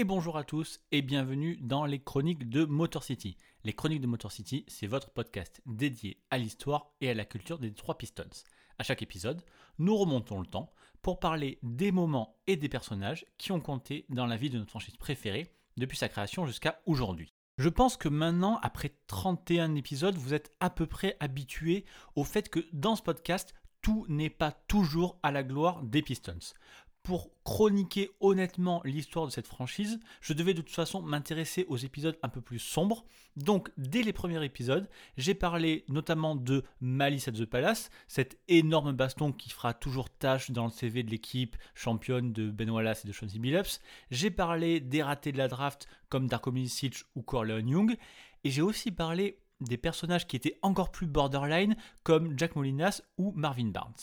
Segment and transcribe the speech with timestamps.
[0.00, 3.36] et bonjour à tous et bienvenue dans les chroniques de Motor City.
[3.64, 7.58] Les chroniques de Motor City, c'est votre podcast dédié à l'histoire et à la culture
[7.58, 8.24] des trois Pistons.
[8.78, 9.42] À chaque épisode,
[9.78, 10.72] nous remontons le temps
[11.02, 14.70] pour parler des moments et des personnages qui ont compté dans la vie de notre
[14.70, 17.34] franchise préférée depuis sa création jusqu'à aujourd'hui.
[17.58, 21.84] Je pense que maintenant, après 31 épisodes, vous êtes à peu près habitué
[22.16, 26.54] au fait que dans ce podcast, tout n'est pas toujours à la gloire des Pistons
[27.02, 32.18] pour chroniquer honnêtement l'histoire de cette franchise, je devais de toute façon m'intéresser aux épisodes
[32.22, 33.04] un peu plus sombres.
[33.36, 38.92] Donc, dès les premiers épisodes, j'ai parlé notamment de Malice at the Palace, cet énorme
[38.92, 43.08] baston qui fera toujours tâche dans le CV de l'équipe championne de Ben Wallace et
[43.08, 43.80] de Chauncey Billups.
[44.10, 47.96] J'ai parlé des ratés de la draft comme Darko Milicic ou Corleone Young.
[48.44, 53.32] Et j'ai aussi parlé des personnages qui étaient encore plus borderline comme Jack Molinas ou
[53.32, 53.94] Marvin Barnes.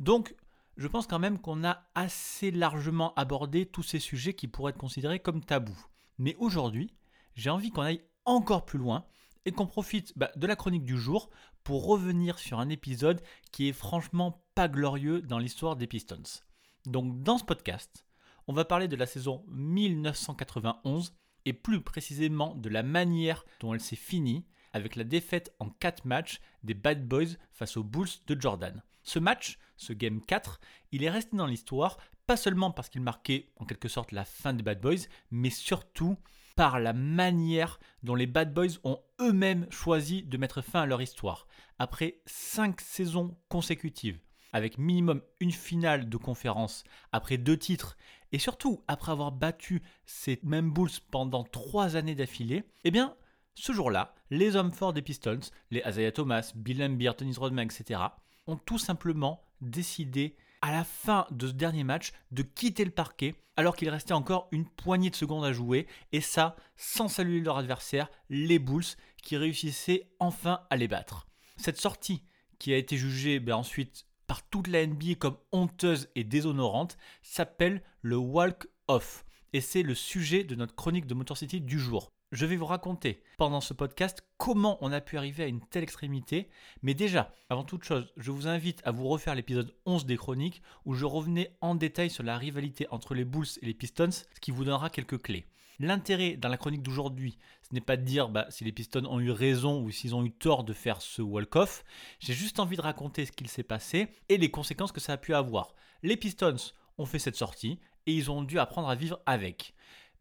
[0.00, 0.34] Donc,
[0.76, 4.78] je pense quand même qu'on a assez largement abordé tous ces sujets qui pourraient être
[4.78, 5.86] considérés comme tabous.
[6.18, 6.94] Mais aujourd'hui,
[7.34, 9.06] j'ai envie qu'on aille encore plus loin
[9.44, 11.30] et qu'on profite bah, de la chronique du jour
[11.64, 16.42] pour revenir sur un épisode qui est franchement pas glorieux dans l'histoire des Pistons.
[16.84, 18.06] Donc dans ce podcast,
[18.46, 23.80] on va parler de la saison 1991 et plus précisément de la manière dont elle
[23.80, 28.40] s'est finie avec la défaite en 4 matchs des Bad Boys face aux Bulls de
[28.40, 28.82] Jordan.
[29.02, 30.60] Ce match, ce Game 4,
[30.92, 34.52] il est resté dans l'histoire pas seulement parce qu'il marquait en quelque sorte la fin
[34.52, 36.16] des Bad Boys, mais surtout
[36.56, 41.02] par la manière dont les Bad Boys ont eux-mêmes choisi de mettre fin à leur
[41.02, 41.46] histoire.
[41.78, 44.18] Après 5 saisons consécutives,
[44.52, 46.82] avec minimum une finale de conférence,
[47.12, 47.96] après deux titres,
[48.32, 53.14] et surtout après avoir battu ces mêmes Bulls pendant 3 années d'affilée, eh bien,
[53.54, 58.00] ce jour-là, les hommes forts des Pistons, les Isaiah Thomas, Bill Laimbeer, Dennis Rodman, etc.,
[58.46, 63.34] ont tout simplement décidé à la fin de ce dernier match de quitter le parquet
[63.56, 67.56] alors qu'il restait encore une poignée de secondes à jouer et ça sans saluer leur
[67.58, 68.84] adversaire, les Bulls,
[69.22, 71.26] qui réussissaient enfin à les battre.
[71.56, 72.22] Cette sortie
[72.58, 77.82] qui a été jugée ben, ensuite par toute la NBA comme honteuse et déshonorante s'appelle
[78.02, 82.12] le Walk Off et c'est le sujet de notre chronique de Motor City du jour.
[82.32, 85.84] Je vais vous raconter pendant ce podcast comment on a pu arriver à une telle
[85.84, 86.48] extrémité.
[86.82, 90.60] Mais déjà, avant toute chose, je vous invite à vous refaire l'épisode 11 des chroniques
[90.84, 94.40] où je revenais en détail sur la rivalité entre les Bulls et les Pistons, ce
[94.40, 95.46] qui vous donnera quelques clés.
[95.78, 99.20] L'intérêt dans la chronique d'aujourd'hui, ce n'est pas de dire bah, si les Pistons ont
[99.20, 101.84] eu raison ou s'ils ont eu tort de faire ce walk-off.
[102.18, 105.16] J'ai juste envie de raconter ce qu'il s'est passé et les conséquences que ça a
[105.16, 105.76] pu avoir.
[106.02, 106.56] Les Pistons
[106.98, 109.74] ont fait cette sortie et ils ont dû apprendre à vivre avec.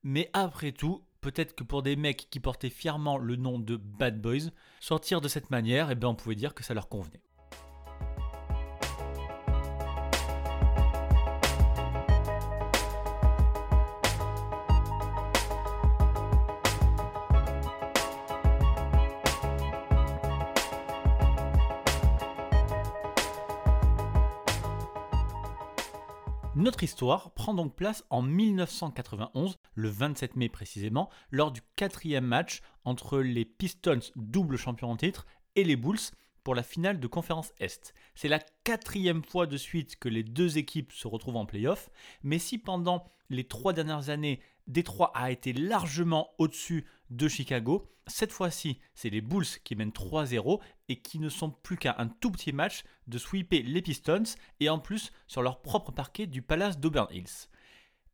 [0.03, 4.21] Mais après tout, peut-être que pour des mecs qui portaient fièrement le nom de Bad
[4.21, 7.23] Boys, sortir de cette manière, eh bien on pouvait dire que ça leur convenait.
[26.55, 32.61] Notre histoire prend donc place en 1991, le 27 mai précisément, lors du quatrième match
[32.85, 35.25] entre les Pistons, double champion en titre,
[35.57, 35.99] et les Bulls
[36.45, 37.93] pour la finale de conférence Est.
[38.13, 41.89] C'est la quatrième fois de suite que les deux équipes se retrouvent en playoff,
[42.23, 48.31] mais si pendant les trois dernières années, Détroit a été largement au-dessus de Chicago, cette
[48.31, 52.31] fois-ci, c'est les Bulls qui mènent 3-0 et qui ne sont plus qu'à un tout
[52.31, 54.23] petit match de sweeper les Pistons
[54.59, 57.49] et en plus sur leur propre parquet du Palace d'Auburn Hills.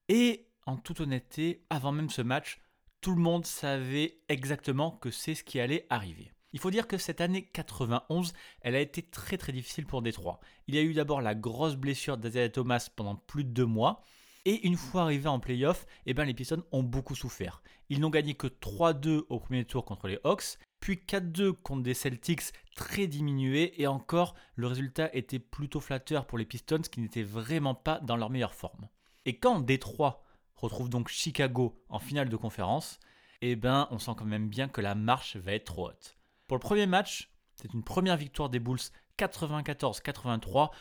[0.07, 2.61] Et en toute honnêteté, avant même ce match,
[3.01, 6.31] tout le monde savait exactement que c'est ce qui allait arriver.
[6.53, 10.39] Il faut dire que cette année 91, elle a été très très difficile pour Détroit.
[10.67, 14.03] Il y a eu d'abord la grosse blessure d'Isaiah Thomas pendant plus de deux mois.
[14.45, 17.61] Et une fois arrivés en playoff, eh ben les Pistons ont beaucoup souffert.
[17.89, 21.93] Ils n'ont gagné que 3-2 au premier tour contre les Hawks, puis 4-2 contre des
[21.93, 27.21] Celtics très diminués, et encore le résultat était plutôt flatteur pour les Pistons qui n'étaient
[27.21, 28.89] vraiment pas dans leur meilleure forme.
[29.25, 30.23] Et quand Détroit
[30.55, 32.99] retrouve donc Chicago en finale de conférence,
[33.41, 36.17] eh ben on sent quand même bien que la marche va être trop haute.
[36.47, 38.79] Pour le premier match, c'est une première victoire des Bulls
[39.19, 40.71] 94-83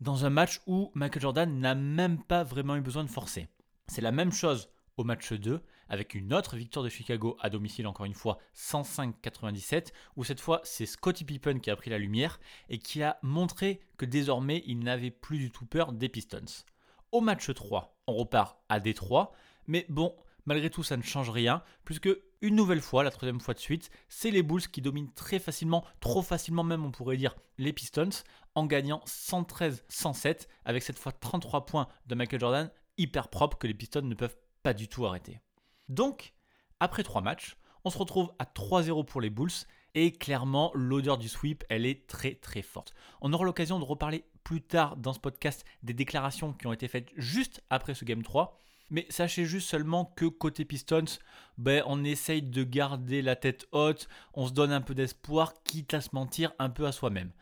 [0.00, 3.48] dans un match où Michael Jordan n'a même pas vraiment eu besoin de forcer.
[3.88, 7.86] C'est la même chose au match 2 avec une autre victoire de Chicago à domicile
[7.86, 12.38] encore une fois 105-97 où cette fois c'est Scottie Pippen qui a pris la lumière
[12.68, 16.64] et qui a montré que désormais il n'avait plus du tout peur des Pistons.
[17.10, 19.32] Au match 3, on repart à Détroit,
[19.66, 22.10] mais bon, malgré tout ça ne change rien puisque
[22.40, 25.84] une nouvelle fois, la troisième fois de suite, c'est les Bulls qui dominent très facilement,
[26.00, 28.10] trop facilement même on pourrait dire, les Pistons
[28.54, 33.74] en gagnant 113-107 avec cette fois 33 points de Michael Jordan hyper propre que les
[33.74, 35.40] Pistons ne peuvent pas du tout arrêter.
[35.88, 36.34] Donc,
[36.80, 39.50] après trois matchs, on se retrouve à 3-0 pour les Bulls
[39.94, 42.92] et clairement l'odeur du sweep elle est très très forte.
[43.20, 46.88] On aura l'occasion de reparler plus tard dans ce podcast des déclarations qui ont été
[46.88, 48.60] faites juste après ce Game 3.
[48.90, 51.18] Mais sachez juste seulement que côté Pistons,
[51.58, 55.94] ben, on essaye de garder la tête haute, on se donne un peu d'espoir, quitte
[55.94, 57.32] à se mentir un peu à soi-même.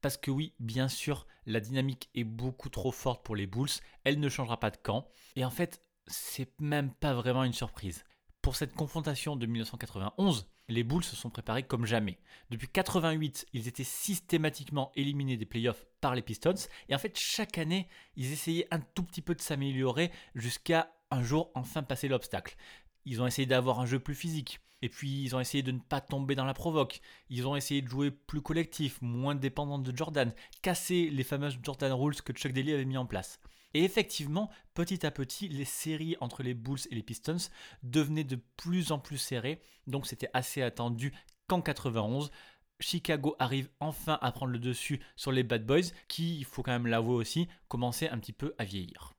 [0.00, 3.68] Parce que oui, bien sûr, la dynamique est beaucoup trop forte pour les Bulls,
[4.04, 5.08] elle ne changera pas de camp.
[5.36, 8.04] Et en fait, c'est même pas vraiment une surprise.
[8.42, 12.20] Pour cette confrontation de 1991, les Bulls se sont préparés comme jamais.
[12.50, 16.54] Depuis 88, ils étaient systématiquement éliminés des playoffs par les Pistons.
[16.88, 21.22] Et en fait, chaque année, ils essayaient un tout petit peu de s'améliorer jusqu'à un
[21.22, 22.56] jour enfin passer l'obstacle.
[23.04, 24.60] Ils ont essayé d'avoir un jeu plus physique.
[24.80, 27.00] Et puis ils ont essayé de ne pas tomber dans la provoque.
[27.30, 31.92] Ils ont essayé de jouer plus collectif, moins dépendant de Jordan, casser les fameuses Jordan
[31.92, 33.40] Rules que Chuck Daly avait mis en place.
[33.74, 37.50] Et effectivement, petit à petit, les séries entre les Bulls et les Pistons
[37.82, 41.12] devenaient de plus en plus serrées, donc c'était assez attendu
[41.48, 42.30] qu'en 91,
[42.80, 46.72] Chicago arrive enfin à prendre le dessus sur les Bad Boys, qui, il faut quand
[46.72, 49.14] même l'avouer aussi, commençaient un petit peu à vieillir.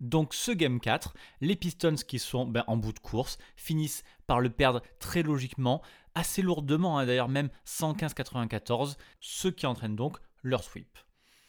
[0.00, 4.40] Donc ce Game 4, les Pistons qui sont ben, en bout de course finissent par
[4.40, 5.82] le perdre très logiquement,
[6.14, 10.98] assez lourdement hein, d'ailleurs même 115-94, ce qui entraîne donc leur sweep.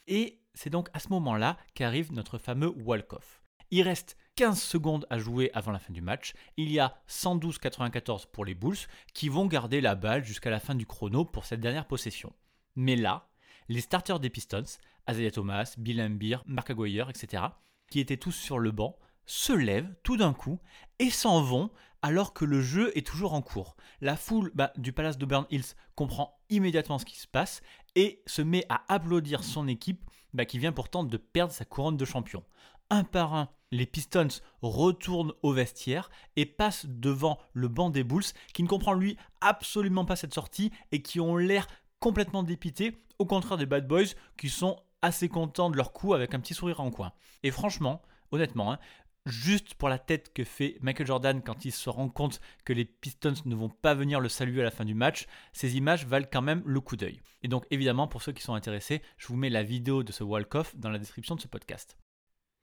[0.07, 3.42] Et c'est donc à ce moment-là qu'arrive notre fameux walk-off.
[3.69, 6.33] Il reste 15 secondes à jouer avant la fin du match.
[6.57, 8.78] Il y a 112-94 pour les Bulls
[9.13, 12.33] qui vont garder la balle jusqu'à la fin du chrono pour cette dernière possession.
[12.75, 13.30] Mais là,
[13.68, 14.63] les starters des Pistons,
[15.10, 17.44] Isaiah Thomas, Bill Embiid, Mark Aguirre, etc.,
[17.89, 20.60] qui étaient tous sur le banc, se lèvent tout d'un coup
[21.00, 21.69] et s'en vont
[22.01, 23.75] alors que le jeu est toujours en cours.
[24.00, 27.62] La foule bah, du Palace de Burn Hills comprend immédiatement ce qui se passe
[27.95, 30.04] et se met à applaudir son équipe
[30.34, 32.44] bah, qui vient pourtant de perdre sa couronne de champion.
[32.89, 38.24] Un par un, les Pistons retournent au vestiaire et passent devant le banc des Bulls
[38.54, 41.68] qui ne comprend lui absolument pas cette sortie et qui ont l'air
[42.00, 46.34] complètement dépités, au contraire des Bad Boys qui sont assez contents de leur coup avec
[46.34, 47.14] un petit sourire en coin.
[47.44, 48.02] Et franchement,
[48.32, 48.80] honnêtement, hein,
[49.26, 52.86] juste pour la tête que fait Michael Jordan quand il se rend compte que les
[52.86, 56.28] Pistons ne vont pas venir le saluer à la fin du match, ces images valent
[56.32, 57.22] quand même le coup d'œil.
[57.44, 60.24] Et donc évidemment, pour ceux qui sont intéressés, je vous mets la vidéo de ce
[60.24, 61.98] walk-off dans la description de ce podcast.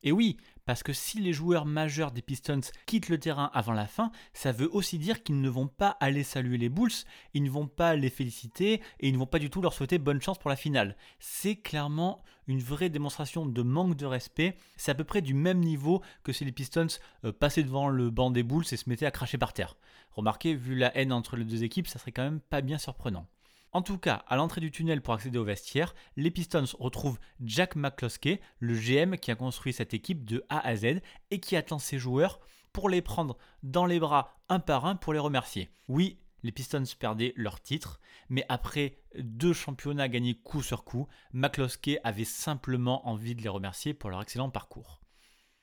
[0.04, 3.86] Et oui, parce que si les joueurs majeurs des Pistons quittent le terrain avant la
[3.86, 6.92] fin, ça veut aussi dire qu'ils ne vont pas aller saluer les Bulls,
[7.34, 9.98] ils ne vont pas les féliciter et ils ne vont pas du tout leur souhaiter
[9.98, 10.96] bonne chance pour la finale.
[11.18, 14.56] C'est clairement une vraie démonstration de manque de respect.
[14.76, 16.86] C'est à peu près du même niveau que si les Pistons
[17.24, 19.76] euh, passaient devant le banc des Bulls et se mettaient à cracher par terre.
[20.12, 23.26] Remarquez, vu la haine entre les deux équipes, ça serait quand même pas bien surprenant.
[23.72, 27.76] En tout cas, à l'entrée du tunnel pour accéder au vestiaire, les Pistons retrouvent Jack
[27.76, 31.00] McCloskey, le GM qui a construit cette équipe de A à Z
[31.30, 32.40] et qui attend ses joueurs
[32.72, 35.70] pour les prendre dans les bras un par un pour les remercier.
[35.88, 38.00] Oui, les Pistons perdaient leur titre,
[38.30, 43.92] mais après deux championnats gagnés coup sur coup, McCloskey avait simplement envie de les remercier
[43.92, 45.00] pour leur excellent parcours.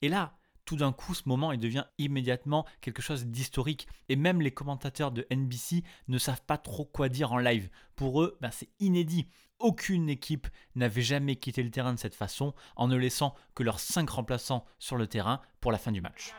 [0.02, 3.88] Et là, tout d'un coup, ce moment, il devient immédiatement quelque chose d'historique.
[4.10, 7.70] Et même les commentateurs de NBC ne savent pas trop quoi dire en live.
[7.96, 9.28] Pour eux, ben, c'est inédit.
[9.60, 13.80] Aucune équipe n'avait jamais quitté le terrain de cette façon en ne laissant que leurs
[13.80, 16.34] cinq remplaçants sur le terrain pour la fin du match.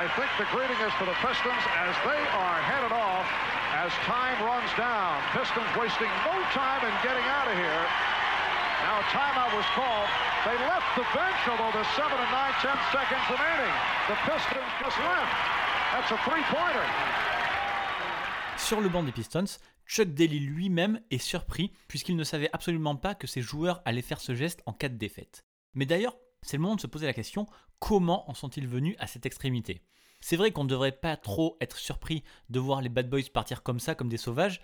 [0.00, 3.28] I, think the greeting is for the Pistons as they are headed off
[3.76, 5.20] as time runs down.
[5.36, 7.84] Pistons wasting no time in getting out of here.
[8.80, 10.08] Now timeout was called.
[10.48, 13.76] They left the bench, although there's 7 and 9 10 seconds remaining.
[14.08, 15.36] The Pistons just left.
[15.92, 16.86] That's a three-pointer.
[18.56, 23.14] Sur le banc des Pistons, Chuck Daly lui-même est surpris puisqu'il ne savait absolument pas
[23.14, 25.44] que ses joueurs allaient faire ce geste en cas de défaite.
[25.74, 27.46] Mais d'ailleurs, c'est le moment de se poser la question
[27.78, 29.82] comment en sont-ils venus à cette extrémité?
[30.20, 33.62] C'est vrai qu'on ne devrait pas trop être surpris de voir les Bad Boys partir
[33.62, 34.60] comme ça, comme des sauvages,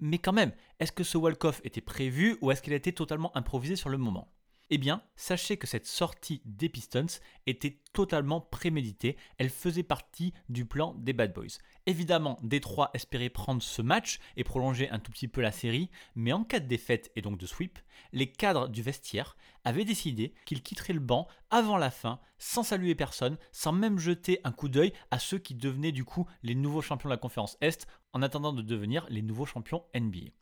[0.00, 3.34] mais quand même, est-ce que ce walk-off était prévu ou est-ce qu'il a été totalement
[3.36, 4.32] improvisé sur le moment?
[4.68, 10.66] Eh bien, sachez que cette sortie des Pistons était totalement préméditée, elle faisait partie du
[10.66, 11.58] plan des Bad Boys.
[11.86, 16.32] Évidemment, Détroit espérait prendre ce match et prolonger un tout petit peu la série, mais
[16.32, 17.78] en cas de défaite et donc de sweep,
[18.12, 22.96] les cadres du vestiaire avaient décidé qu'ils quitteraient le banc avant la fin, sans saluer
[22.96, 26.82] personne, sans même jeter un coup d'œil à ceux qui devenaient du coup les nouveaux
[26.82, 30.32] champions de la conférence Est en attendant de devenir les nouveaux champions NBA.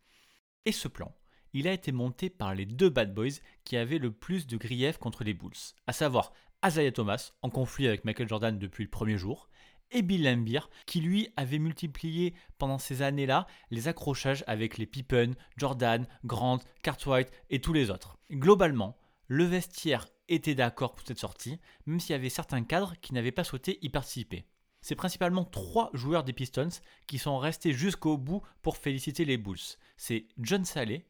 [0.64, 1.14] Et ce plan,
[1.54, 4.98] il a été monté par les deux bad boys qui avaient le plus de griefs
[4.98, 5.52] contre les Bulls,
[5.86, 6.32] à savoir
[6.66, 9.48] Isaiah Thomas, en conflit avec Michael Jordan depuis le premier jour,
[9.90, 15.34] et Bill Laimbeer, qui lui avait multiplié pendant ces années-là les accrochages avec les Pippen,
[15.56, 18.18] Jordan, Grant, Cartwright et tous les autres.
[18.30, 18.96] Globalement,
[19.28, 23.30] le vestiaire était d'accord pour cette sortie, même s'il y avait certains cadres qui n'avaient
[23.30, 24.44] pas souhaité y participer.
[24.80, 26.68] C'est principalement trois joueurs des Pistons
[27.06, 29.78] qui sont restés jusqu'au bout pour féliciter les Bulls.
[29.96, 31.06] C'est John Saleh,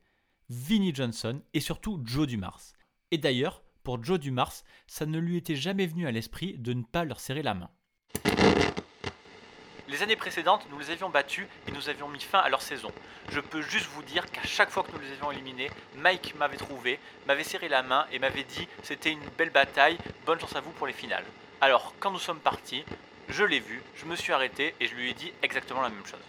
[0.50, 2.60] Vinnie Johnson et surtout Joe Dumars.
[3.10, 4.52] Et d'ailleurs, pour Joe Dumars,
[4.86, 7.70] ça ne lui était jamais venu à l'esprit de ne pas leur serrer la main.
[9.88, 12.90] Les années précédentes, nous les avions battus et nous avions mis fin à leur saison.
[13.30, 16.56] Je peux juste vous dire qu'à chaque fois que nous les avions éliminés, Mike m'avait
[16.56, 20.60] trouvé, m'avait serré la main et m'avait dit c'était une belle bataille, bonne chance à
[20.60, 21.24] vous pour les finales.
[21.60, 22.84] Alors, quand nous sommes partis,
[23.28, 26.04] je l'ai vu, je me suis arrêté et je lui ai dit exactement la même
[26.06, 26.20] chose.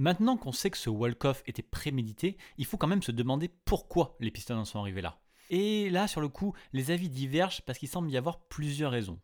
[0.00, 4.16] Maintenant qu'on sait que ce walk-off était prémédité, il faut quand même se demander pourquoi
[4.18, 5.18] les Pistons en sont arrivés là.
[5.50, 9.20] Et là, sur le coup, les avis divergent parce qu'il semble y avoir plusieurs raisons.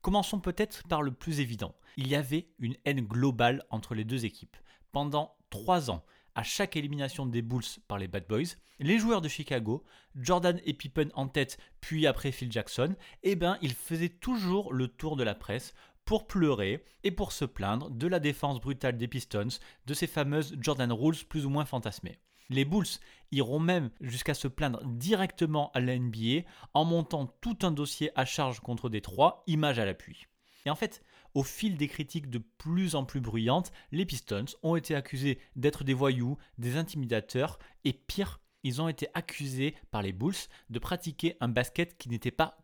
[0.00, 1.76] Commençons peut-être par le plus évident.
[1.96, 4.56] Il y avait une haine globale entre les deux équipes.
[4.90, 9.28] Pendant trois ans, à chaque élimination des Bulls par les Bad Boys, les joueurs de
[9.28, 9.84] Chicago,
[10.16, 14.88] Jordan et Pippen en tête, puis après Phil Jackson, eh ben, ils faisaient toujours le
[14.88, 15.74] tour de la presse
[16.08, 20.56] pour pleurer et pour se plaindre de la défense brutale des Pistons, de ces fameuses
[20.58, 22.18] Jordan Rules plus ou moins fantasmées.
[22.48, 22.86] Les Bulls
[23.30, 28.24] iront même jusqu'à se plaindre directement à la NBA en montant tout un dossier à
[28.24, 30.28] charge contre Détroit, image à l'appui.
[30.64, 31.02] Et en fait,
[31.34, 35.84] au fil des critiques de plus en plus bruyantes, les Pistons ont été accusés d'être
[35.84, 40.32] des voyous, des intimidateurs, et pire, ils ont été accusés par les Bulls
[40.70, 42.56] de pratiquer un basket qui n'était pas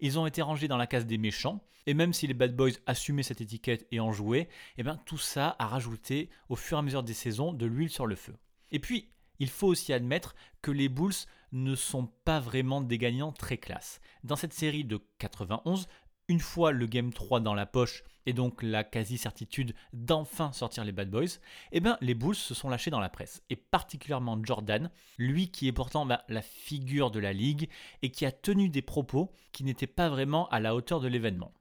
[0.00, 2.72] Ils ont été rangés dans la case des méchants, et même si les Bad Boys
[2.86, 6.80] assumaient cette étiquette et en jouaient, eh ben, tout ça a rajouté au fur et
[6.80, 8.34] à mesure des saisons de l'huile sur le feu.
[8.72, 11.12] Et puis, il faut aussi admettre que les Bulls
[11.52, 14.00] ne sont pas vraiment des gagnants très classe.
[14.24, 15.86] Dans cette série de 91,
[16.28, 20.92] une fois le Game 3 dans la poche et donc la quasi-certitude d'enfin sortir les
[20.92, 21.38] Bad Boys,
[21.72, 23.42] eh ben, les Bulls se sont lâchés dans la presse.
[23.50, 27.68] Et particulièrement Jordan, lui qui est pourtant bah, la figure de la ligue
[28.02, 31.52] et qui a tenu des propos qui n'étaient pas vraiment à la hauteur de l'événement.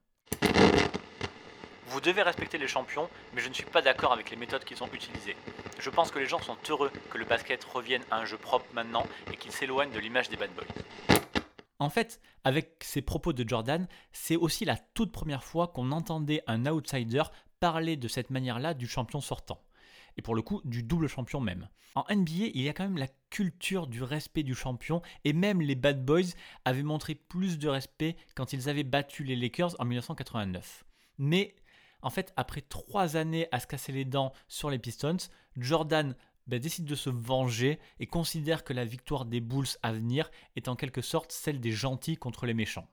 [1.87, 4.83] Vous devez respecter les champions, mais je ne suis pas d'accord avec les méthodes qu'ils
[4.83, 5.37] ont utilisées.
[5.79, 8.65] Je pense que les gens sont heureux que le basket revienne à un jeu propre
[8.73, 11.34] maintenant et qu'il s'éloigne de l'image des bad boys.
[11.79, 16.43] En fait, avec ces propos de Jordan, c'est aussi la toute première fois qu'on entendait
[16.47, 17.23] un outsider
[17.59, 19.61] parler de cette manière-là du champion sortant.
[20.17, 21.67] Et pour le coup, du double champion même.
[21.95, 25.61] En NBA, il y a quand même la culture du respect du champion, et même
[25.61, 29.85] les Bad Boys avaient montré plus de respect quand ils avaient battu les Lakers en
[29.85, 30.85] 1989.
[31.17, 31.55] Mais
[32.01, 35.17] en fait, après trois années à se casser les dents sur les Pistons,
[35.57, 36.15] Jordan
[36.47, 40.67] ben, décide de se venger et considère que la victoire des Bulls à venir est
[40.67, 42.87] en quelque sorte celle des gentils contre les méchants.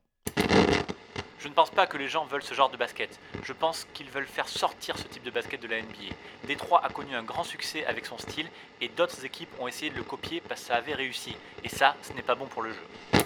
[1.43, 3.19] Je ne pense pas que les gens veulent ce genre de basket.
[3.43, 6.15] Je pense qu'ils veulent faire sortir ce type de basket de la NBA.
[6.47, 8.47] Détroit a connu un grand succès avec son style
[8.81, 11.35] et d'autres équipes ont essayé de le copier parce que ça avait réussi.
[11.65, 13.23] Et ça, ce n'est pas bon pour le jeu.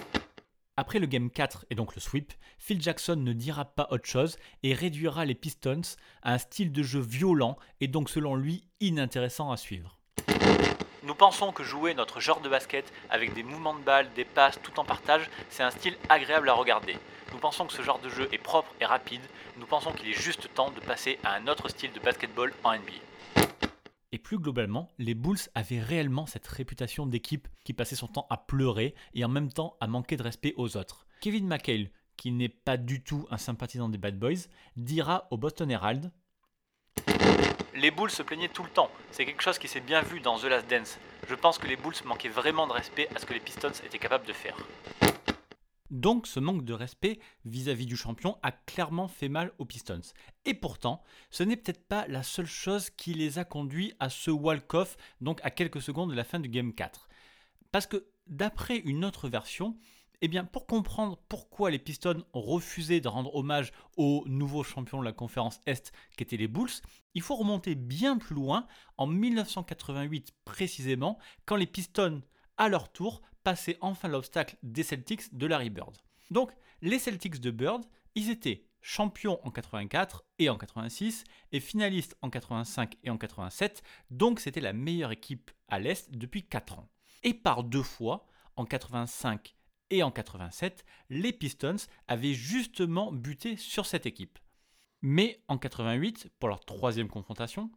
[0.77, 4.37] Après le Game 4 et donc le sweep, Phil Jackson ne dira pas autre chose
[4.63, 5.81] et réduira les Pistons
[6.23, 9.96] à un style de jeu violent et donc selon lui inintéressant à suivre.
[11.07, 14.59] Nous pensons que jouer notre genre de basket avec des mouvements de balle, des passes,
[14.61, 16.97] tout en partage, c'est un style agréable à regarder.
[17.31, 19.21] Nous pensons que ce genre de jeu est propre et rapide.
[19.57, 22.73] Nous pensons qu'il est juste temps de passer à un autre style de basketball en
[22.73, 23.47] NBA.
[24.11, 28.35] Et plus globalement, les Bulls avaient réellement cette réputation d'équipe qui passait son temps à
[28.35, 31.05] pleurer et en même temps à manquer de respect aux autres.
[31.21, 35.71] Kevin McHale, qui n'est pas du tout un sympathisant des Bad Boys, dira au Boston
[35.71, 36.11] Herald
[37.77, 40.39] Les Bulls se plaignaient tout le temps, c'est quelque chose qui s'est bien vu dans
[40.39, 40.97] The Last Dance.
[41.29, 43.99] Je pense que les Bulls manquaient vraiment de respect à ce que les Pistons étaient
[43.99, 44.57] capables de faire.
[45.91, 50.01] Donc ce manque de respect vis-à-vis du champion a clairement fait mal aux Pistons.
[50.45, 54.31] Et pourtant, ce n'est peut-être pas la seule chose qui les a conduits à ce
[54.31, 57.07] walk-off, donc à quelques secondes de la fin du Game 4.
[57.71, 59.77] Parce que d'après une autre version,
[60.21, 64.99] eh bien, pour comprendre pourquoi les Pistons ont refusé de rendre hommage au nouveau champion
[64.99, 66.71] de la conférence Est qu'étaient les Bulls,
[67.13, 72.21] il faut remonter bien plus loin, en 1988 précisément, quand les Pistons,
[72.57, 75.95] à leur tour, passer enfin l'obstacle des Celtics de Larry Bird.
[76.31, 82.17] Donc, les Celtics de Bird, ils étaient champions en 84 et en 86 et finalistes
[82.21, 86.89] en 85 et en 87, donc c'était la meilleure équipe à l'Est depuis 4 ans.
[87.23, 89.56] Et par deux fois, en 85
[89.89, 91.77] et en 87, les Pistons
[92.07, 94.39] avaient justement buté sur cette équipe.
[95.01, 97.71] Mais en 88, pour leur troisième confrontation,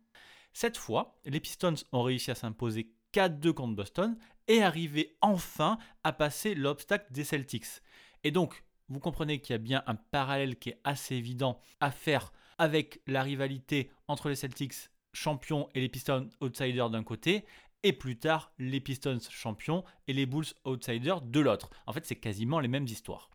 [0.52, 4.16] cette fois, les Pistons ont réussi à s'imposer 4-2 contre Boston
[4.48, 7.82] et arriver enfin à passer l'obstacle des Celtics.
[8.24, 11.90] Et donc, vous comprenez qu'il y a bien un parallèle qui est assez évident à
[11.90, 17.44] faire avec la rivalité entre les Celtics champions et les Pistons outsiders d'un côté,
[17.82, 21.70] et plus tard les Pistons champions et les Bulls outsiders de l'autre.
[21.86, 23.30] En fait, c'est quasiment les mêmes histoires.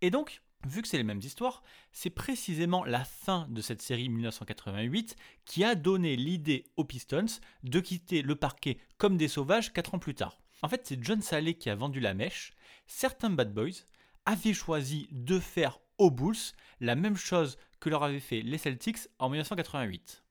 [0.00, 4.08] Et donc, vu que c'est les mêmes histoires, c'est précisément la fin de cette série
[4.08, 7.26] 1988 qui a donné l'idée aux Pistons
[7.62, 10.40] de quitter le parquet comme des sauvages 4 ans plus tard.
[10.62, 12.54] En fait, c'est John Saleh qui a vendu la mèche.
[12.86, 13.84] Certains bad boys
[14.24, 16.36] avaient choisi de faire aux Bulls
[16.80, 20.23] la même chose que leur avaient fait les Celtics en 1988.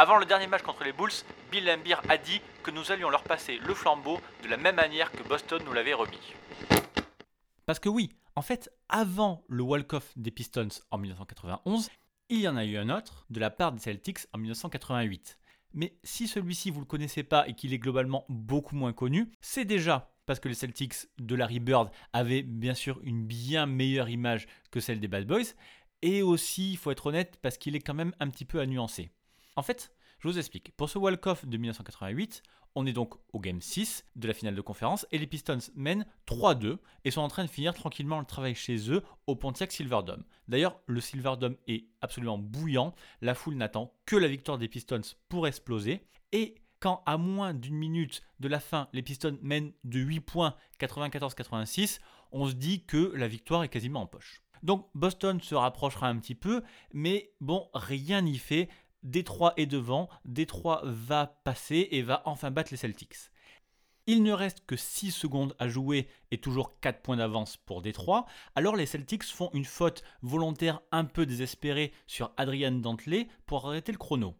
[0.00, 1.10] Avant le dernier match contre les Bulls,
[1.50, 5.10] Bill Laimbeer a dit que nous allions leur passer le flambeau de la même manière
[5.10, 6.34] que Boston nous l'avait remis.
[7.66, 11.90] Parce que oui, en fait, avant le walk-off des Pistons en 1991,
[12.28, 15.36] il y en a eu un autre de la part des Celtics en 1988.
[15.74, 19.64] Mais si celui-ci vous le connaissez pas et qu'il est globalement beaucoup moins connu, c'est
[19.64, 24.46] déjà parce que les Celtics de Larry Bird avaient bien sûr une bien meilleure image
[24.70, 25.54] que celle des Bad Boys,
[26.02, 28.66] et aussi, il faut être honnête, parce qu'il est quand même un petit peu à
[28.66, 29.10] nuancer.
[29.58, 30.70] En fait, je vous explique.
[30.76, 32.44] Pour ce walk-off de 1988,
[32.76, 36.06] on est donc au game 6 de la finale de conférence et les Pistons mènent
[36.28, 40.22] 3-2 et sont en train de finir tranquillement le travail chez eux au Pontiac Silverdome.
[40.46, 45.48] D'ailleurs, le Silverdome est absolument bouillant, la foule n'attend que la victoire des Pistons pour
[45.48, 50.20] exploser et quand à moins d'une minute de la fin, les Pistons mènent de 8
[50.20, 51.98] points 94-86,
[52.30, 54.40] on se dit que la victoire est quasiment en poche.
[54.62, 56.62] Donc Boston se rapprochera un petit peu,
[56.92, 58.68] mais bon, rien n'y fait.
[59.02, 63.30] Détroit est devant, Détroit va passer et va enfin battre les Celtics.
[64.06, 68.24] Il ne reste que 6 secondes à jouer et toujours 4 points d'avance pour Détroit.
[68.54, 73.92] Alors les Celtics font une faute volontaire un peu désespérée sur Adrian Dantley pour arrêter
[73.92, 74.34] le chrono.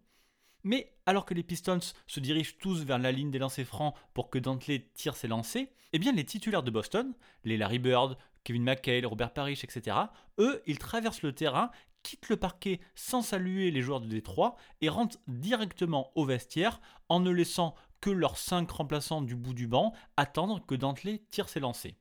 [0.65, 4.31] Mais alors que les Pistons se dirigent tous vers la ligne des lancers francs pour
[4.31, 8.65] que Dantley tire ses lancers, eh bien les titulaires de Boston, les Larry Bird, Kevin
[8.65, 9.97] McHale, Robert Parrish, etc.,
[10.39, 11.71] eux, ils traversent le terrain
[12.03, 17.21] quittent le parquet sans saluer les joueurs de Détroit et rentrent directement au vestiaire en
[17.21, 21.61] ne laissant que leurs cinq remplaçants du bout du banc attendre que Dantley tire ses
[21.61, 21.95] lancers.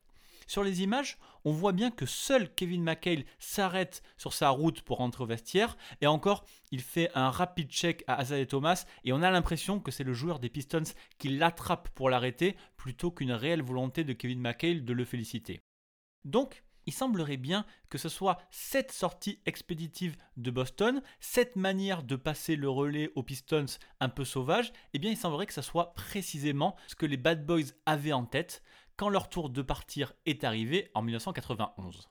[0.48, 4.98] Sur les images, on voit bien que seul Kevin McHale s'arrête sur sa route pour
[4.98, 9.22] rentrer au vestiaire, et encore, il fait un rapide check à Isaiah Thomas, et on
[9.22, 13.62] a l'impression que c'est le joueur des Pistons qui l'attrape pour l'arrêter, plutôt qu'une réelle
[13.62, 15.60] volonté de Kevin McHale de le féliciter.
[16.24, 22.16] Donc, il semblerait bien que ce soit cette sortie expéditive de Boston, cette manière de
[22.16, 23.66] passer le relais aux Pistons
[24.00, 27.46] un peu sauvage, eh bien il semblerait que ce soit précisément ce que les Bad
[27.46, 28.64] Boys avaient en tête
[28.96, 32.10] quand leur tour de partir est arrivé en 1991.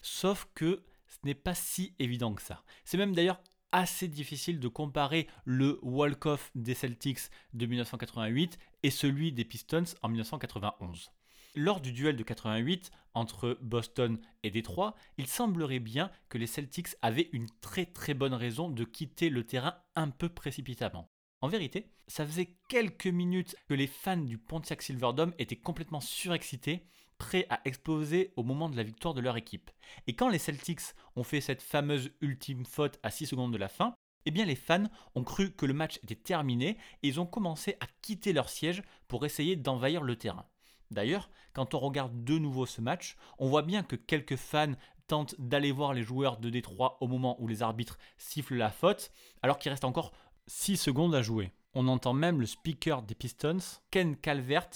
[0.00, 2.62] Sauf que ce n'est pas si évident que ça.
[2.84, 9.32] C'est même d'ailleurs assez difficile de comparer le walk-off des Celtics de 1988 et celui
[9.32, 11.10] des Pistons en 1991.
[11.56, 16.94] Lors du duel de 88 entre Boston et Détroit, il semblerait bien que les Celtics
[17.02, 21.08] avaient une très très bonne raison de quitter le terrain un peu précipitamment.
[21.40, 26.86] En vérité, ça faisait quelques minutes que les fans du Pontiac Silverdome étaient complètement surexcités,
[27.18, 29.70] prêts à exploser au moment de la victoire de leur équipe.
[30.06, 33.68] Et quand les Celtics ont fait cette fameuse ultime faute à 6 secondes de la
[33.68, 33.94] fin,
[34.26, 37.76] eh bien les fans ont cru que le match était terminé et ils ont commencé
[37.80, 40.46] à quitter leur siège pour essayer d'envahir le terrain.
[40.90, 44.74] D'ailleurs, quand on regarde de nouveau ce match, on voit bien que quelques fans
[45.06, 49.10] tentent d'aller voir les joueurs de Détroit au moment où les arbitres sifflent la faute,
[49.42, 50.12] alors qu'il reste encore
[50.46, 51.52] 6 secondes à jouer.
[51.74, 53.58] On entend même le speaker des Pistons,
[53.90, 54.68] Ken Calvert,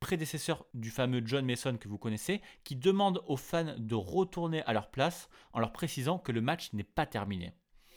[0.00, 4.72] prédécesseur du fameux John Mason que vous connaissez, qui demande aux fans de retourner à
[4.72, 7.52] leur place en leur précisant que le match n'est pas terminé.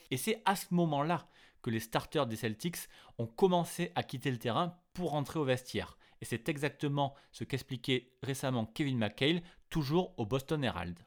[0.09, 1.27] Et c'est à ce moment-là
[1.61, 5.97] que les starters des Celtics ont commencé à quitter le terrain pour rentrer au vestiaire.
[6.21, 10.97] Et c'est exactement ce qu'expliquait récemment Kevin McHale, toujours au Boston Herald.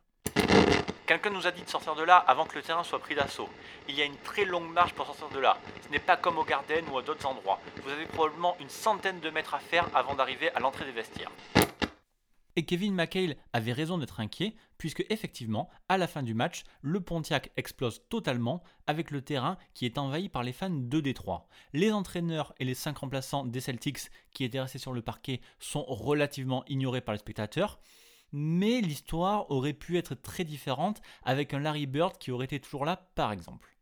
[1.07, 3.51] Quelqu'un nous a dit de sortir de là avant que le terrain soit pris d'assaut.
[3.89, 5.59] Il y a une très longue marche pour sortir de là.
[5.85, 7.61] Ce n'est pas comme au Garden ou à d'autres endroits.
[7.83, 11.31] Vous avez probablement une centaine de mètres à faire avant d'arriver à l'entrée des vestiaires.
[12.57, 17.01] Et Kevin McHale avait raison d'être inquiet, puisque effectivement, à la fin du match, le
[17.01, 21.49] Pontiac explose totalement avec le terrain qui est envahi par les fans de Détroit.
[21.73, 25.85] Les entraîneurs et les cinq remplaçants des Celtics qui étaient restés sur le parquet sont
[25.85, 27.81] relativement ignorés par les spectateurs.
[28.31, 32.85] Mais l'histoire aurait pu être très différente avec un Larry Bird qui aurait été toujours
[32.85, 33.74] là, par exemple.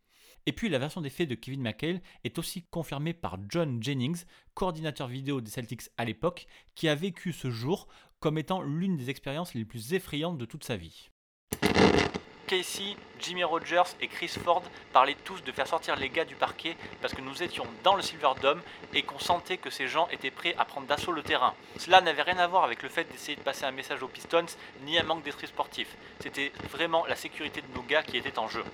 [0.47, 4.25] Et puis la version des faits de Kevin McHale est aussi confirmée par John Jennings,
[4.55, 9.11] coordinateur vidéo des Celtics à l'époque, qui a vécu ce jour comme étant l'une des
[9.11, 11.11] expériences les plus effrayantes de toute sa vie.
[12.53, 16.77] Casey, Jimmy Rogers et Chris Ford parlaient tous de faire sortir les gars du parquet
[17.01, 18.61] parce que nous étions dans le Silver Dome
[18.93, 21.55] et qu'on sentait que ces gens étaient prêts à prendre d'assaut le terrain.
[21.79, 24.45] Cela n'avait rien à voir avec le fait d'essayer de passer un message aux Pistons
[24.85, 25.97] ni un manque d'esprit sportif.
[26.21, 28.65] C'était vraiment la sécurité de nos gars qui était en jeu.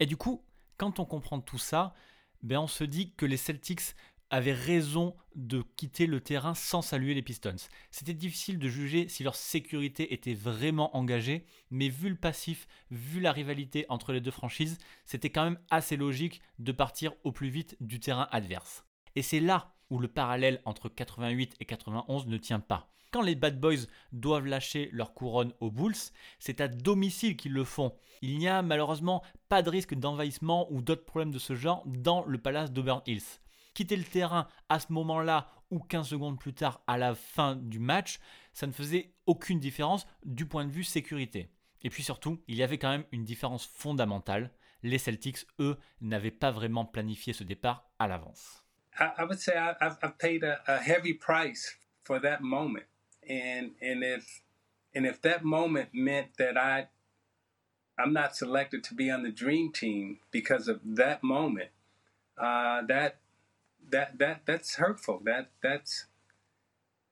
[0.00, 0.42] Et du coup,
[0.78, 1.94] quand on comprend tout ça,
[2.42, 3.94] ben on se dit que les Celtics
[4.30, 7.56] avaient raison de quitter le terrain sans saluer les Pistons.
[7.90, 13.20] C'était difficile de juger si leur sécurité était vraiment engagée, mais vu le passif, vu
[13.20, 17.50] la rivalité entre les deux franchises, c'était quand même assez logique de partir au plus
[17.50, 18.84] vite du terrain adverse.
[19.16, 22.88] Et c'est là où le parallèle entre 88 et 91 ne tient pas.
[23.10, 25.96] Quand les Bad Boys doivent lâcher leur couronne aux Bulls,
[26.38, 27.92] c'est à domicile qu'ils le font.
[28.22, 32.24] Il n'y a malheureusement pas de risque d'envahissement ou d'autres problèmes de ce genre dans
[32.24, 33.40] le palace d'Auburn Hills.
[33.74, 37.80] Quitter le terrain à ce moment-là ou 15 secondes plus tard à la fin du
[37.80, 38.20] match,
[38.52, 41.50] ça ne faisait aucune différence du point de vue sécurité.
[41.82, 44.52] Et puis surtout, il y avait quand même une différence fondamentale.
[44.82, 48.64] Les Celtics, eux, n'avaient pas vraiment planifié ce départ à l'avance.
[49.00, 52.86] I, I would say I, I've, I've paid a, a heavy price for that moment,
[53.28, 54.42] and and if
[54.94, 56.88] and if that moment meant that I
[57.98, 61.70] I'm not selected to be on the dream team because of that moment,
[62.38, 63.16] uh, that
[63.90, 65.20] that that that's hurtful.
[65.24, 66.06] That that's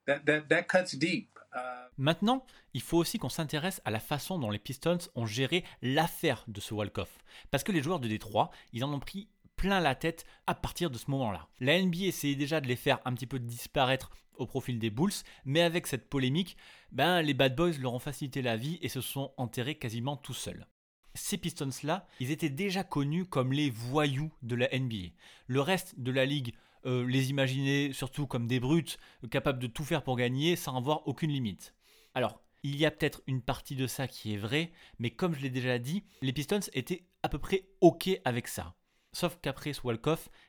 [0.06, 1.38] that that that cuts deep.
[1.54, 5.64] Uh, Maintenant, il faut aussi qu'on s'intéresse à la façon dont les Pistons ont géré
[5.82, 7.10] l'affaire de ce walk-off.
[7.50, 10.88] Parce que les joueurs de Détroit, ils en ont pris plein la tête à partir
[10.88, 11.48] de ce moment-là.
[11.60, 15.12] La NBA essayait déjà de les faire un petit peu disparaître au profil des Bulls,
[15.44, 16.56] mais avec cette polémique,
[16.92, 20.32] ben, les Bad Boys leur ont facilité la vie et se sont enterrés quasiment tout
[20.32, 20.66] seuls.
[21.14, 25.08] Ces Pistons-là, ils étaient déjà connus comme les voyous de la NBA.
[25.48, 26.54] Le reste de la ligue
[26.86, 28.98] euh, les imaginait surtout comme des brutes,
[29.30, 31.74] capables de tout faire pour gagner sans avoir aucune limite.
[32.14, 35.40] Alors, il y a peut-être une partie de ça qui est vraie, mais comme je
[35.40, 38.74] l'ai déjà dit, les Pistons étaient à peu près OK avec ça.
[39.12, 39.80] Sauf qu'après ce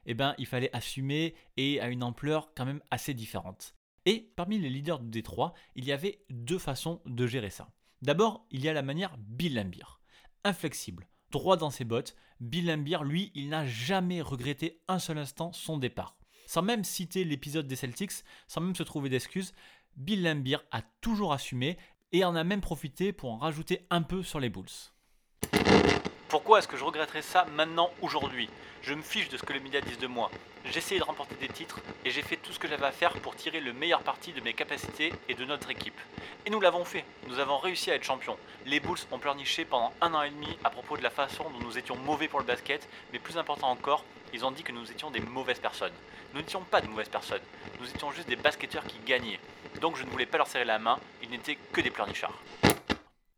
[0.06, 3.74] eh ben, il fallait assumer et à une ampleur quand même assez différente.
[4.06, 7.70] Et parmi les leaders de Détroit, il y avait deux façons de gérer ça.
[8.02, 9.84] D'abord, il y a la manière Bill Lambier.
[10.44, 15.52] Inflexible, droit dans ses bottes, Bill Lambier, lui, il n'a jamais regretté un seul instant
[15.52, 16.18] son départ.
[16.48, 19.54] Sans même citer l'épisode des Celtics, sans même se trouver d'excuses,
[19.98, 21.78] Bill Lambier a toujours assumé
[22.12, 24.66] et en a même profité pour en rajouter un peu sur les Bulls.
[26.30, 28.52] Pourquoi est-ce que je regretterais ça maintenant, aujourd'hui?
[28.84, 30.30] Je me fiche de ce que les médias disent de moi.
[30.64, 33.14] J'ai essayé de remporter des titres et j'ai fait tout ce que j'avais à faire
[33.14, 36.00] pour tirer le meilleur parti de mes capacités et de notre équipe.
[36.46, 37.04] Et nous l'avons fait.
[37.28, 38.38] Nous avons réussi à être champions.
[38.68, 41.66] Les Bulls ont pleurniché pendant un an et demi à propos de la façon dont
[41.66, 44.92] nous étions mauvais pour le basket, mais plus important encore, ils ont dit que nous
[44.92, 45.94] étions des mauvaises personnes.
[46.36, 47.42] Nous n'étions pas de mauvaises personnes.
[47.80, 49.40] Nous étions juste des basketteurs qui gagnaient.
[49.82, 52.38] Donc je ne voulais pas leur serrer la main, ils n'étaient que des pleurnichards.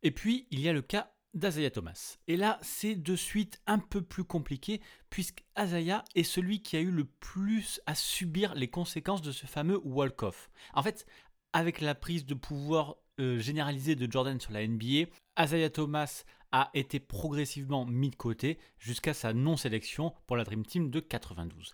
[0.04, 2.18] Et puis, il y a le cas d'Azaya Thomas.
[2.28, 6.82] Et là, c'est de suite un peu plus compliqué, puisque Azaya est celui qui a
[6.82, 10.50] eu le plus à subir les conséquences de ce fameux walk-off.
[10.74, 11.06] En fait,
[11.54, 16.70] avec la prise de pouvoir euh, généralisée de Jordan sur la NBA, Azaya Thomas a
[16.74, 21.74] été progressivement mis de côté jusqu'à sa non-sélection pour la Dream Team de 92.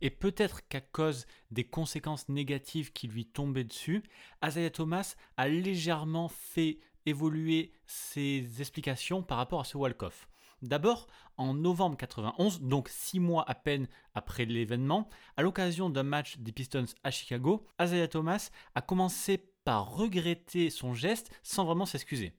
[0.00, 4.02] Et peut-être qu'à cause des conséquences négatives qui lui tombaient dessus,
[4.40, 10.28] Azaya Thomas a légèrement fait évoluer ses explications par rapport à ce walk-off.
[10.62, 16.38] D'abord, en novembre 91, donc six mois à peine après l'événement, à l'occasion d'un match
[16.38, 22.32] des Pistons à Chicago, Isaiah Thomas a commencé par regretter son geste sans vraiment s'excuser.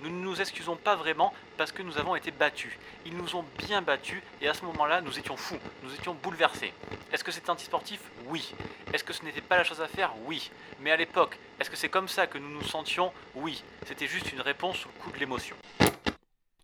[0.00, 2.72] Nous ne nous excusons pas vraiment parce que nous avons été battus.
[3.04, 6.72] Ils nous ont bien battus et à ce moment-là, nous étions fous, nous étions bouleversés.
[7.12, 8.00] Est-ce que c'est antisportif?
[8.26, 8.54] Oui.
[8.92, 10.12] Est-ce que ce n'était pas la chose à faire?
[10.26, 10.50] Oui.
[10.80, 13.12] Mais à l'époque, est-ce que c'est comme ça que nous nous sentions?
[13.34, 13.64] Oui.
[13.86, 15.56] C'était juste une réponse sous le coup de l'émotion.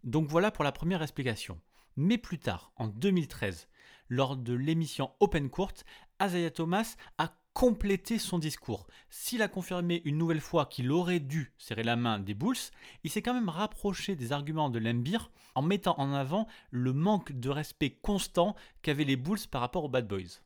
[0.04, 1.60] Donc voilà pour la première explication.
[1.96, 3.68] Mais plus tard, en 2013,
[4.08, 5.72] lors de l'émission Open Court,
[6.18, 8.86] Azaya Thomas a complété son discours.
[9.08, 12.56] S'il a confirmé une nouvelle fois qu'il aurait dû serrer la main des Bulls,
[13.04, 17.32] il s'est quand même rapproché des arguments de l'Embir en mettant en avant le manque
[17.32, 20.40] de respect constant qu'avaient les Bulls par rapport aux Bad Boys.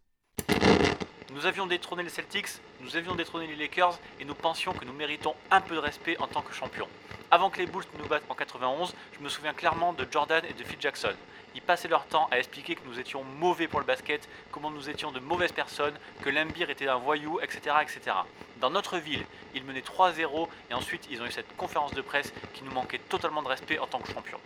[1.31, 2.49] Nous avions détrôné les Celtics,
[2.81, 6.17] nous avions détrôné les Lakers et nous pensions que nous méritons un peu de respect
[6.21, 6.89] en tant que champions.
[7.31, 10.55] Avant que les Bulls nous battent en 91, je me souviens clairement de Jordan et
[10.55, 11.13] de Phil Jackson.
[11.55, 14.89] Ils passaient leur temps à expliquer que nous étions mauvais pour le basket, comment nous
[14.89, 18.17] étions de mauvaises personnes, que l'Embir était un voyou, etc., etc.
[18.63, 22.33] Dans notre ville, ils menaient 3-0 et ensuite ils ont eu cette conférence de presse
[22.55, 24.41] qui nous manquait totalement de respect en tant que champions.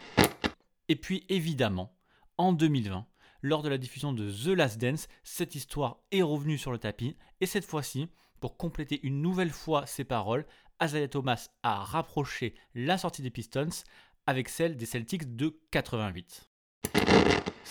[0.89, 1.95] Et puis évidemment,
[2.39, 3.07] en 2020,
[3.43, 7.17] lors de la diffusion de The Last Dance, cette histoire est revenue sur le tapis
[7.41, 8.09] et cette fois-ci,
[8.41, 10.47] pour compléter une nouvelle fois ses paroles,
[10.83, 13.85] Isaiah Thomas a rapproché la sortie des Pistons
[14.27, 16.52] avec celle des Celtics de 88.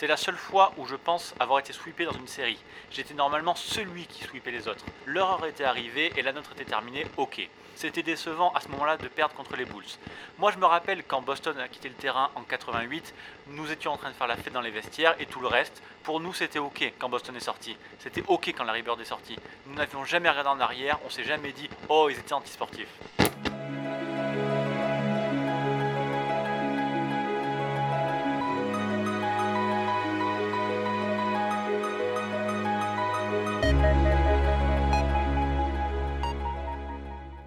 [0.02, 2.58] C'est la seule fois où je pense avoir été sweepé dans une série.
[2.90, 4.84] J'étais normalement celui qui sweepait les autres.
[5.06, 7.48] Leur heure était arrivée et la nôtre était terminée, ok.
[7.76, 9.86] C'était décevant à ce moment-là de perdre contre les Bulls.
[10.40, 13.14] Moi je me rappelle quand Boston a quitté le terrain en 88,
[13.50, 15.84] nous étions en train de faire la fête dans les vestiaires et tout le reste,
[16.02, 17.78] pour nous c'était ok quand Boston est sorti.
[18.00, 19.36] C'était ok quand Larry Bird est sorti.
[19.68, 22.90] Nous n'avions jamais regardé en arrière, on s'est jamais dit oh ils étaient antisportifs.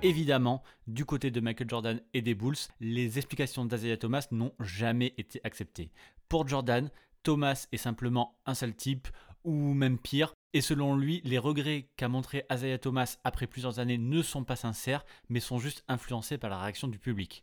[0.04, 5.14] Évidemment, du côté de Michael Jordan et des Bulls, les explications d'Azaya Thomas n'ont jamais
[5.16, 5.90] été acceptées.
[6.28, 6.90] Pour Jordan,
[7.22, 9.08] Thomas est simplement un sale type,
[9.44, 13.96] ou même pire, et selon lui, les regrets qu'a montré Azaya Thomas après plusieurs années
[13.96, 17.42] ne sont pas sincères, mais sont juste influencés par la réaction du public.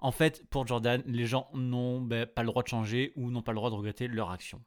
[0.00, 3.42] En fait, pour Jordan, les gens n'ont ben, pas le droit de changer ou n'ont
[3.42, 4.60] pas le droit de regretter leur action.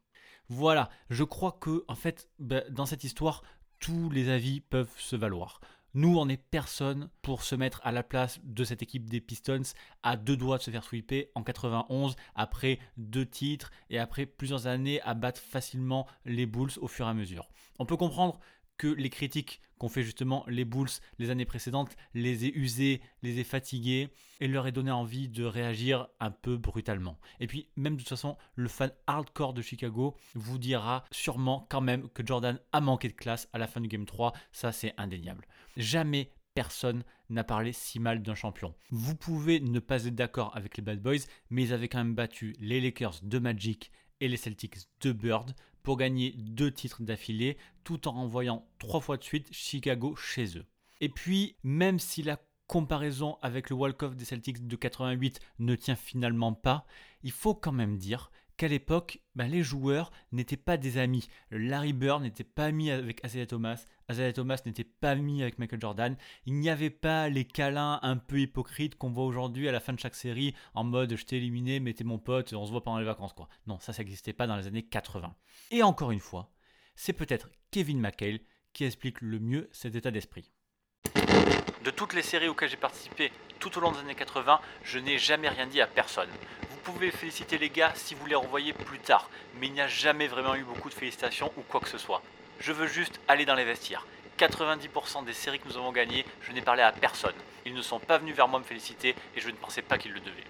[0.47, 3.43] Voilà, je crois que en fait, ben, dans cette histoire,
[3.81, 5.59] tous les avis peuvent se valoir.
[5.95, 9.61] Nous, on n'est personne pour se mettre à la place de cette équipe des Pistons
[10.01, 14.65] à deux doigts de se faire sweeper en 91 après deux titres et après plusieurs
[14.65, 17.47] années à battre facilement les Bulls au fur et à mesure.
[17.77, 18.39] On peut comprendre
[18.87, 23.43] les critiques qu'ont fait justement les Bulls les années précédentes les aient usés, les aient
[23.43, 27.19] fatigués et leur aient donné envie de réagir un peu brutalement.
[27.39, 31.81] Et puis même de toute façon, le fan hardcore de Chicago vous dira sûrement quand
[31.81, 34.93] même que Jordan a manqué de classe à la fin du Game 3, ça c'est
[34.97, 35.45] indéniable.
[35.77, 38.73] Jamais personne n'a parlé si mal d'un champion.
[38.91, 42.15] Vous pouvez ne pas être d'accord avec les Bad Boys, mais ils avaient quand même
[42.15, 47.57] battu les Lakers de Magic et les Celtics de Bird pour gagner deux titres d'affilée
[47.83, 50.65] tout en renvoyant trois fois de suite Chicago chez eux.
[51.01, 55.95] Et puis, même si la comparaison avec le walk-off des Celtics de 88 ne tient
[55.95, 56.85] finalement pas,
[57.21, 61.27] il faut quand même dire qu'à l'époque, ben, les joueurs n'étaient pas des amis.
[61.51, 65.81] Larry Bird n'était pas ami avec Isaiah Thomas, Isaiah Thomas n'était pas ami avec Michael
[65.81, 66.17] Jordan.
[66.45, 69.93] Il n'y avait pas les câlins un peu hypocrites qu'on voit aujourd'hui à la fin
[69.93, 72.83] de chaque série en mode je t'ai éliminé, mais t'es mon pote, on se voit
[72.83, 73.33] pendant les vacances.
[73.67, 75.35] Non, ça, ça n'existait pas dans les années 80.
[75.71, 76.51] Et encore une fois,
[76.95, 78.39] c'est peut-être Kevin McHale
[78.73, 80.51] qui explique le mieux cet état d'esprit.
[81.83, 85.17] De toutes les séries auxquelles j'ai participé tout au long des années 80, je n'ai
[85.17, 86.29] jamais rien dit à personne.
[86.85, 89.87] Vous pouvez féliciter les gars si vous les revoyez plus tard, mais il n'y a
[89.87, 92.21] jamais vraiment eu beaucoup de félicitations ou quoi que ce soit.
[92.59, 94.05] Je veux juste aller dans les vestiaires.
[94.37, 97.35] 90% des séries que nous avons gagnées, je n'ai parlé à personne.
[97.65, 100.11] Ils ne sont pas venus vers moi me féliciter et je ne pensais pas qu'ils
[100.11, 100.43] le devaient.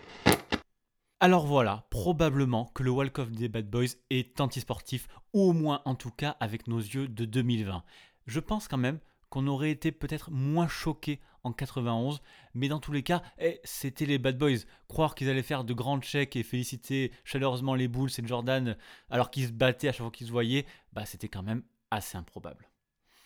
[1.20, 5.94] Alors voilà, probablement que le walk-off des Bad Boys est antisportif, ou au moins en
[5.94, 7.84] tout cas avec nos yeux de 2020.
[8.26, 12.22] Je pense quand même qu'on aurait été peut-être moins choqué en 91,
[12.54, 14.60] mais dans tous les cas, eh, c'était les Bad Boys.
[14.88, 18.78] Croire qu'ils allaient faire de grands chèques et féliciter chaleureusement les Bulls et Jordan
[19.10, 22.18] alors qu'ils se battaient à chaque fois qu'ils se voyaient, bah c'était quand même assez
[22.18, 22.70] improbable.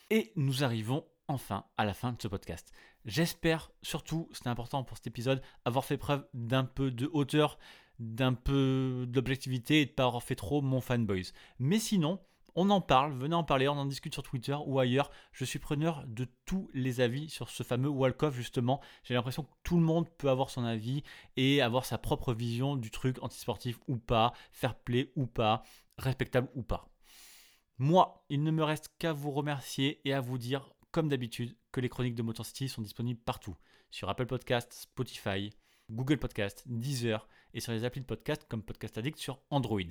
[0.10, 2.72] Et nous arrivons enfin à la fin de ce podcast.
[3.06, 7.58] J'espère surtout, c'est important pour cet épisode, avoir fait preuve d'un peu de hauteur,
[8.00, 11.32] d'un peu d'objectivité et de pas avoir fait trop mon fanboys.
[11.60, 12.20] Mais sinon,
[12.58, 15.12] on en parle, venez en parler, on en discute sur Twitter ou ailleurs.
[15.32, 18.82] Je suis preneur de tous les avis sur ce fameux walk-off justement.
[19.04, 21.04] J'ai l'impression que tout le monde peut avoir son avis
[21.36, 25.62] et avoir sa propre vision du truc antisportif ou pas, fair play ou pas,
[26.00, 26.90] respectable ou pas.
[27.78, 31.80] Moi, il ne me reste qu'à vous remercier et à vous dire, comme d'habitude, que
[31.80, 33.56] les chroniques de Motor City sont disponibles partout.
[33.92, 35.52] Sur Apple Podcast, Spotify,
[35.92, 39.82] Google Podcast, Deezer et sur les applis de podcast comme Podcast Addict sur Android.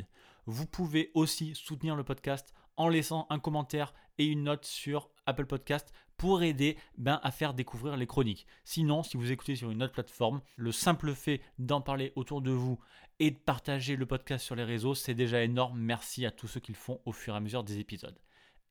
[0.46, 5.46] Vous pouvez aussi soutenir le podcast en laissant un commentaire et une note sur Apple
[5.46, 8.46] Podcast pour aider ben, à faire découvrir les chroniques.
[8.64, 12.50] Sinon, si vous écoutez sur une autre plateforme, le simple fait d'en parler autour de
[12.50, 12.78] vous
[13.18, 15.78] et de partager le podcast sur les réseaux, c'est déjà énorme.
[15.78, 18.18] Merci à tous ceux qui le font au fur et à mesure des épisodes.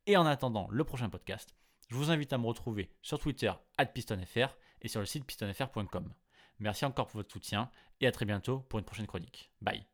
[0.07, 1.55] Et en attendant le prochain podcast,
[1.89, 3.51] je vous invite à me retrouver sur Twitter
[3.93, 6.13] pistonfr et sur le site pistonfr.com.
[6.59, 7.69] Merci encore pour votre soutien
[8.01, 9.51] et à très bientôt pour une prochaine chronique.
[9.61, 9.85] Bye.